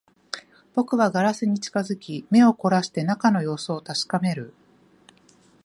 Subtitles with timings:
[0.73, 4.51] 僕はガラスに近づき、目を凝らして中の様子を確かめる